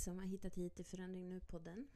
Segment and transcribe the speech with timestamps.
[0.00, 1.88] som har hittat hit till Förändring Nu-podden.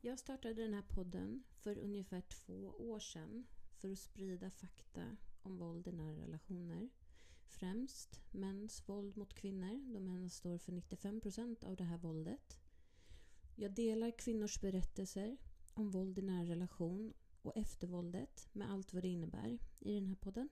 [0.00, 5.58] Jag startade den här podden för ungefär två år sedan för att sprida fakta om
[5.58, 6.88] våld i nära relationer.
[7.46, 12.58] Främst mäns våld mot kvinnor, då männen står för 95% av det här våldet.
[13.56, 15.36] Jag delar kvinnors berättelser
[15.74, 20.16] om våld i nära relation och eftervåldet med allt vad det innebär i den här
[20.16, 20.48] podden.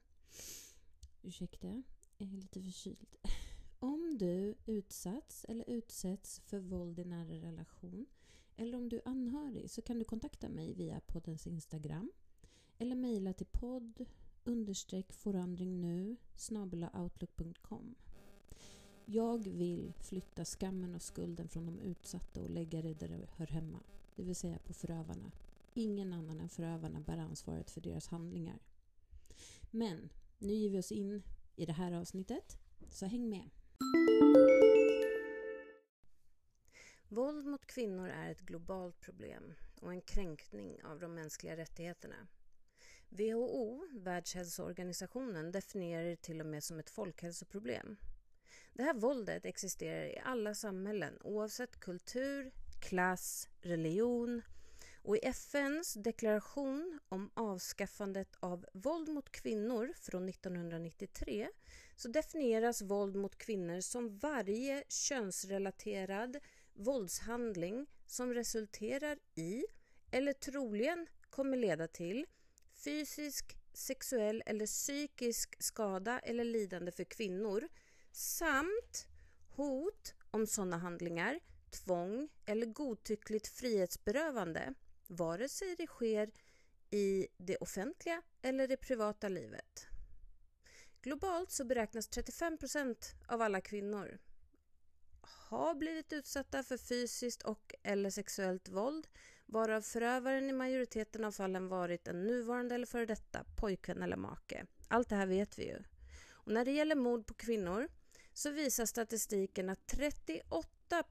[1.23, 1.83] Ursäkta,
[2.19, 3.16] jag är lite förkyld.
[3.79, 8.07] Om du utsatts eller utsätts för våld i nära relation
[8.57, 12.12] eller om du är anhörig så kan du kontakta mig via poddens Instagram
[12.79, 14.05] eller mejla till podd
[14.45, 16.16] understreck forandring nu
[16.93, 17.95] outlook.com.
[19.05, 23.47] Jag vill flytta skammen och skulden från de utsatta och lägga det där det hör
[23.47, 23.80] hemma,
[24.16, 25.33] det vill säga på förövarna.
[25.74, 28.59] Ingen annan än förövarna bär ansvaret för deras handlingar.
[29.71, 31.23] Men nu ger vi oss in
[31.57, 32.59] i det här avsnittet,
[32.91, 33.51] så häng med!
[37.09, 42.27] Våld mot kvinnor är ett globalt problem och en kränkning av de mänskliga rättigheterna.
[43.09, 47.97] WHO, Världshälsoorganisationen, definierar det till och med som ett folkhälsoproblem.
[48.73, 54.43] Det här våldet existerar i alla samhällen oavsett kultur, klass, religion
[55.02, 61.49] och i FNs deklaration om avskaffandet av våld mot kvinnor från 1993
[61.97, 66.37] så definieras våld mot kvinnor som varje könsrelaterad
[66.75, 69.65] våldshandling som resulterar i
[70.11, 72.27] eller troligen kommer leda till
[72.84, 77.69] fysisk, sexuell eller psykisk skada eller lidande för kvinnor
[78.12, 79.06] samt
[79.49, 81.41] hot om sådana handlingar,
[81.71, 84.75] tvång eller godtyckligt frihetsberövande
[85.06, 86.31] vare sig det sker
[86.91, 89.87] i det offentliga eller det privata livet.
[91.06, 94.19] Globalt så beräknas 35% av alla kvinnor
[95.50, 99.08] ha blivit utsatta för fysiskt och eller sexuellt våld
[99.47, 104.66] varav förövaren i majoriteten av fallen varit en nuvarande eller före detta pojkvän eller make.
[104.88, 105.78] Allt det här vet vi ju.
[106.28, 107.88] Och när det gäller mord på kvinnor
[108.32, 111.04] så visar statistiken att 38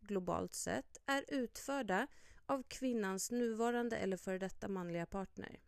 [0.00, 2.06] globalt sett är utförda
[2.46, 5.60] av kvinnans nuvarande eller före detta manliga partner.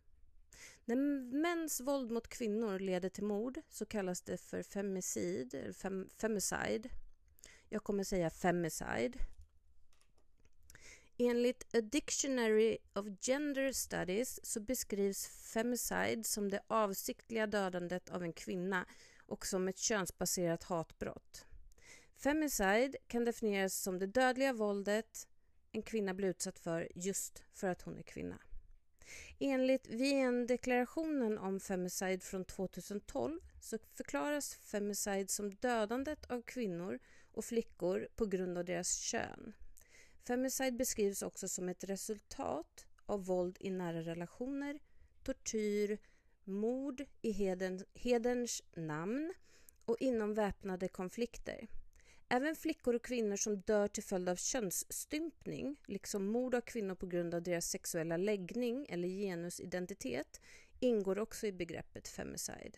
[0.87, 0.95] När
[1.41, 6.89] mäns våld mot kvinnor leder till mord så kallas det för femicid, fem, femicide.
[7.69, 9.17] Jag kommer säga femicide.
[11.17, 18.33] Enligt A Dictionary of Gender Studies så beskrivs femicide som det avsiktliga dödandet av en
[18.33, 18.85] kvinna
[19.27, 21.45] och som ett könsbaserat hatbrott.
[22.17, 25.27] Femicide kan definieras som det dödliga våldet
[25.71, 28.39] en kvinna blir utsatt för just för att hon är kvinna.
[29.39, 36.99] Enligt Wien-deklarationen om femicide från 2012 så förklaras femicide som dödandet av kvinnor
[37.31, 39.53] och flickor på grund av deras kön.
[40.27, 44.79] Femicide beskrivs också som ett resultat av våld i nära relationer,
[45.23, 45.97] tortyr,
[46.43, 49.33] mord i heden, hederns namn
[49.85, 51.67] och inom väpnade konflikter.
[52.29, 57.05] Även flickor och kvinnor som dör till följd av könsstympning, liksom mord av kvinnor på
[57.05, 60.41] grund av deras sexuella läggning eller genusidentitet,
[60.79, 62.77] ingår också i begreppet femicide.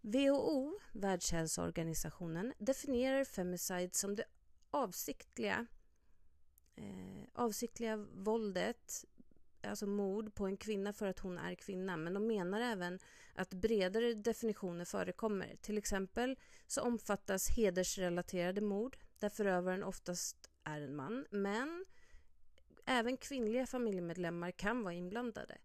[0.00, 4.24] WHO, Världshälsoorganisationen, definierar femicide som det
[4.70, 5.66] avsiktliga,
[6.76, 9.04] eh, avsiktliga våldet
[9.62, 12.98] alltså mord på en kvinna för att hon är kvinna men de menar även
[13.34, 15.56] att bredare definitioner förekommer.
[15.60, 21.84] Till exempel så omfattas hedersrelaterade mord där förövaren oftast är en man men
[22.86, 25.58] även kvinnliga familjemedlemmar kan vara inblandade.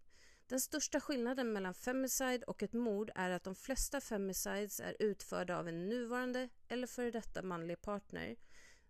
[0.48, 5.58] Den största skillnaden mellan femicide och ett mord är att de flesta femicides är utförda
[5.58, 8.36] av en nuvarande eller före detta manlig partner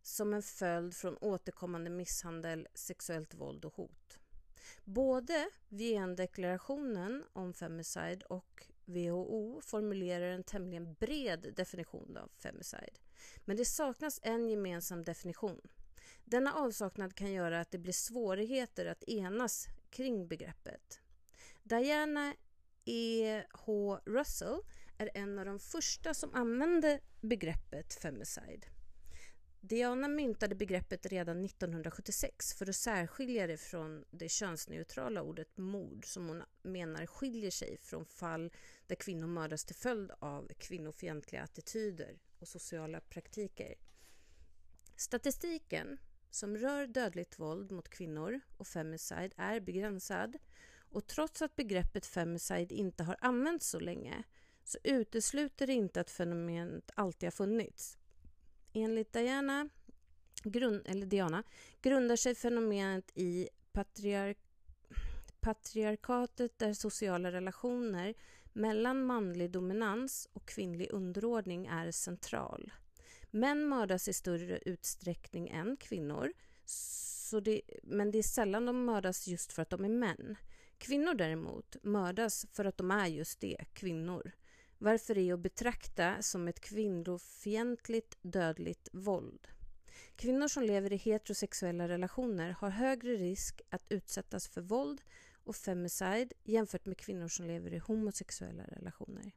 [0.02, 4.20] som en följd från återkommande misshandel, sexuellt våld och hot.
[4.84, 13.00] Både VN-deklarationen om femicide och WHO formulerar en tämligen bred definition av femicide.
[13.46, 15.62] Men det saknas en gemensam definition.
[16.24, 21.00] Denna avsaknad kan göra att det blir svårigheter att enas kring begreppet.
[21.64, 22.34] Diana
[22.86, 23.44] E.
[23.52, 24.00] H.
[24.06, 24.60] Russell
[24.98, 28.66] är en av de första som använde begreppet femicide.
[29.68, 36.28] Diana myntade begreppet redan 1976 för att särskilja det från det könsneutrala ordet mord som
[36.28, 38.52] hon menar skiljer sig från fall
[38.88, 43.76] där kvinnor mördas till följd av kvinnofientliga attityder och sociala praktiker.
[44.96, 45.98] Statistiken
[46.30, 50.38] som rör dödligt våld mot kvinnor och femicide är begränsad
[50.90, 54.24] och trots att begreppet femicide inte har använts så länge
[54.64, 57.98] så utesluter det inte att fenomenet alltid har funnits.
[58.78, 59.70] Enligt Diana,
[60.44, 61.44] grund, eller Diana
[61.82, 64.38] grundar sig fenomenet i patriark,
[65.40, 68.14] patriarkatet där sociala relationer
[68.54, 72.74] mellan manlig dominans och kvinnlig underordning är central.
[73.32, 76.34] Män mördas i större utsträckning än kvinnor
[76.66, 80.36] så det, men det är sällan de mördas just för att de är män.
[80.78, 84.32] Kvinnor däremot mördas för att de är just det, kvinnor.
[84.86, 89.48] Varför är att betrakta som ett kvinnofientligt dödligt våld.
[90.16, 95.02] Kvinnor som lever i heterosexuella relationer har högre risk att utsättas för våld
[95.44, 99.32] och femicide jämfört med kvinnor som lever i homosexuella relationer.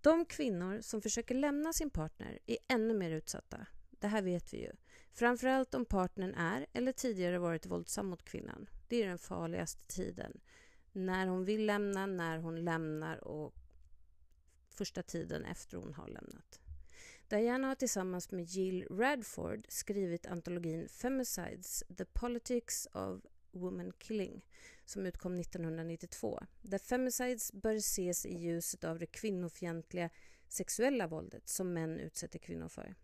[0.00, 3.66] De kvinnor som försöker lämna sin partner är ännu mer utsatta.
[3.90, 4.72] Det här vet vi ju.
[5.12, 8.68] Framförallt om partnern är eller tidigare varit våldsam mot kvinnan.
[8.88, 10.40] Det är den farligaste tiden.
[10.92, 13.54] När hon vill lämna, när hon lämnar och
[14.76, 16.60] första tiden efter hon har lämnat.
[17.28, 23.20] Diana har tillsammans med Jill Radford skrivit antologin Femicides, The Politics of
[23.50, 24.44] Woman Killing
[24.84, 30.10] som utkom 1992 där femicides bör ses i ljuset av det kvinnofientliga
[30.48, 32.94] sexuella våldet som män utsätter kvinnor för.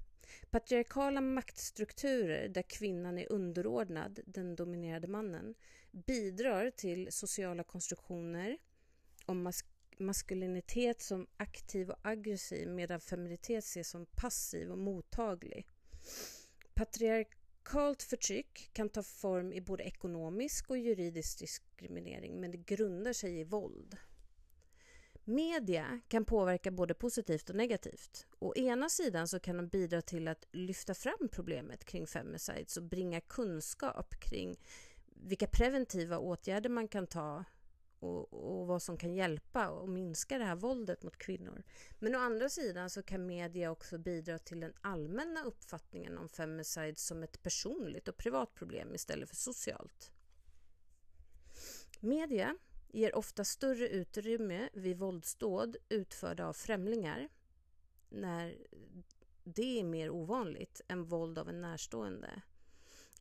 [0.50, 5.54] Patriarkala maktstrukturer där kvinnan är underordnad den dominerade mannen
[5.90, 8.58] bidrar till sociala konstruktioner
[9.26, 9.64] om mas
[9.98, 15.66] maskulinitet som aktiv och aggressiv medan feminitet ses som passiv och mottaglig.
[16.74, 23.40] Patriarkalt förtryck kan ta form i både ekonomisk och juridisk diskriminering men det grundar sig
[23.40, 23.96] i våld.
[25.24, 28.26] Media kan påverka både positivt och negativt.
[28.38, 32.82] Å ena sidan så kan de bidra till att lyfta fram problemet kring femicides och
[32.82, 34.56] bringa kunskap kring
[35.06, 37.44] vilka preventiva åtgärder man kan ta
[38.02, 41.62] och, och, vad som kan hjälpa och minska det här våldet mot kvinnor.
[41.98, 46.96] Men å andra sidan så kan media också bidra till den allmänna uppfattningen om femicide
[46.96, 50.12] som ett personligt och privat problem istället för socialt.
[52.00, 52.56] Media
[52.88, 57.28] ger ofta större utrymme vid våldsdåd utförda av främlingar
[58.08, 58.58] när
[59.44, 62.42] det är mer ovanligt än våld av en närstående.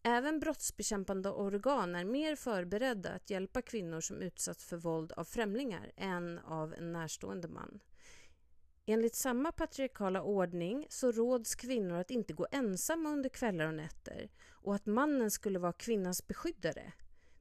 [0.04, 5.92] Även brottsbekämpande organ är mer förberedda att hjälpa kvinnor som utsatts för våld av främlingar
[5.98, 7.80] än av en närstående man.
[8.86, 14.30] Enligt samma patriarkala ordning så råds kvinnor att inte gå ensamma under kvällar och nätter
[14.50, 16.94] och att mannen skulle vara kvinnans beskyddare.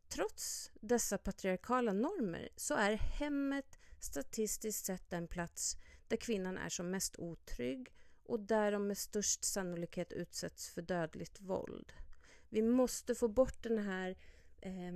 [0.09, 5.77] Trots dessa patriarkala normer så är hemmet statistiskt sett den plats
[6.09, 7.89] där kvinnan är som mest otrygg
[8.23, 11.93] och där de med störst sannolikhet utsätts för dödligt våld.
[12.51, 14.17] Vi måste få bort den här
[14.61, 14.93] eh,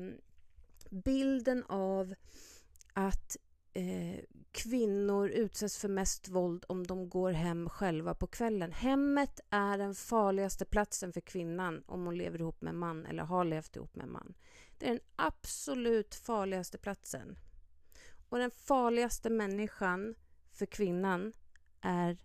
[0.91, 2.15] bilden av
[2.93, 3.37] att
[3.73, 8.73] eh, kvinnor utsätts för mest våld om de går hem själva på kvällen.
[8.73, 13.23] Hemmet är den farligaste platsen för kvinnan om hon lever ihop med en man eller
[13.23, 14.35] har levt ihop med en man.
[14.79, 17.39] Det är den absolut farligaste platsen.
[18.29, 20.15] Och den farligaste människan
[20.53, 21.33] för kvinnan
[21.81, 22.19] är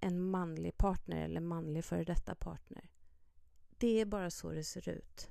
[0.00, 2.90] en manlig partner eller manlig före detta partner.
[3.80, 5.28] Det är bara så det ser ut.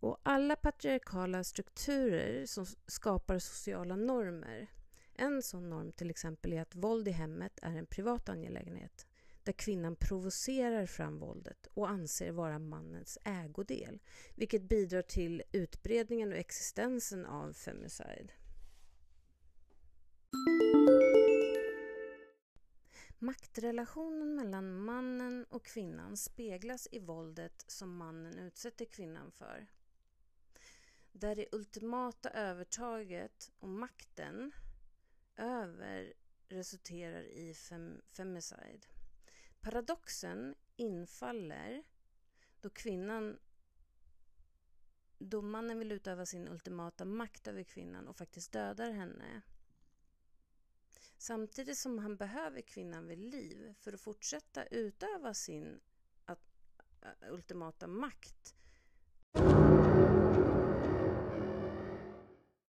[0.00, 4.66] Och alla patriarkala strukturer som skapar sociala normer.
[5.14, 9.06] En sån norm till exempel är att våld i hemmet är en privat angelägenhet
[9.42, 13.98] där kvinnan provocerar fram våldet och anser vara mannens ägodel
[14.34, 18.32] vilket bidrar till utbredningen och existensen av femicide.
[23.22, 29.66] Maktrelationen mellan mannen och kvinnan speglas i våldet som mannen utsätter kvinnan för.
[31.12, 34.52] Där det ultimata övertaget och makten
[35.36, 36.12] över
[36.48, 38.86] resulterar i fem femicide.
[39.60, 41.82] Paradoxen infaller
[42.60, 43.38] då kvinnan
[45.18, 49.42] då mannen vill utöva sin ultimata makt över kvinnan och faktiskt dödar henne.
[51.22, 55.80] Samtidigt som han behöver kvinnan vid liv för att fortsätta utöva sin
[57.30, 58.54] ultimata makt